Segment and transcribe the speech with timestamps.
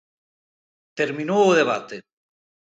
[0.99, 1.97] ¡Terminou o debate!